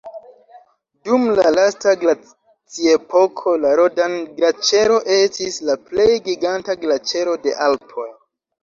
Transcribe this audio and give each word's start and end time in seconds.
Dum 1.09 1.27
la 1.39 1.51
lasta 1.57 1.93
glaciepoko 2.05 3.55
la 3.67 3.75
Rodan-Glaĉero 3.81 4.99
estis 5.19 5.63
la 5.71 5.79
plej 5.91 6.11
giganta 6.31 6.81
glaĉero 6.87 7.41
de 7.47 7.57
la 7.59 7.65
Alpoj. 7.71 8.11